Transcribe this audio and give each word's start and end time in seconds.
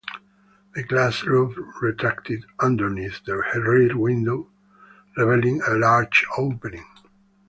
The 0.73 0.81
glass 0.81 1.23
roof 1.25 1.55
retracted 1.79 2.45
underneath 2.59 3.23
the 3.23 3.37
rear 3.55 3.95
window 3.95 4.49
revealing 5.15 5.61
a 5.61 5.75
large 5.75 6.25
opening. 6.39 6.87